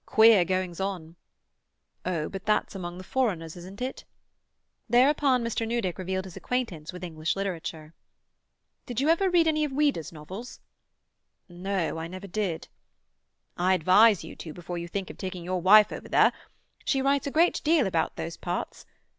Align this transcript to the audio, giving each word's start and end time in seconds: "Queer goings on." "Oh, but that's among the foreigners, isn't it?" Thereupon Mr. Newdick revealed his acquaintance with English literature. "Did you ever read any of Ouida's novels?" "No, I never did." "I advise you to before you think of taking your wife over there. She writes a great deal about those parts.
"Queer 0.07 0.43
goings 0.43 0.79
on." 0.79 1.15
"Oh, 2.05 2.27
but 2.27 2.47
that's 2.47 2.73
among 2.73 2.97
the 2.97 3.03
foreigners, 3.03 3.55
isn't 3.55 3.83
it?" 3.83 4.03
Thereupon 4.89 5.43
Mr. 5.43 5.67
Newdick 5.67 5.99
revealed 5.99 6.25
his 6.25 6.35
acquaintance 6.35 6.91
with 6.91 7.03
English 7.03 7.35
literature. 7.35 7.93
"Did 8.87 8.99
you 8.99 9.09
ever 9.09 9.29
read 9.29 9.47
any 9.47 9.63
of 9.63 9.71
Ouida's 9.71 10.11
novels?" 10.11 10.59
"No, 11.47 11.99
I 11.99 12.07
never 12.07 12.25
did." 12.25 12.67
"I 13.57 13.75
advise 13.75 14.23
you 14.23 14.35
to 14.37 14.53
before 14.53 14.79
you 14.79 14.87
think 14.87 15.11
of 15.11 15.19
taking 15.19 15.43
your 15.43 15.61
wife 15.61 15.91
over 15.91 16.09
there. 16.09 16.33
She 16.83 17.03
writes 17.03 17.27
a 17.27 17.31
great 17.31 17.61
deal 17.63 17.85
about 17.85 18.15
those 18.15 18.37
parts. 18.37 18.87